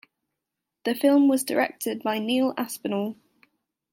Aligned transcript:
The 0.83 0.95
film 0.95 1.27
was 1.27 1.43
directed 1.43 2.01
by 2.01 2.17
Neil 2.17 2.55
Aspinall. 2.57 3.17